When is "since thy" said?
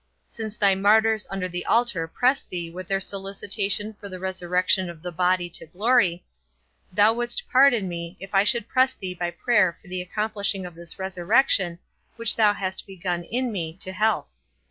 0.25-0.73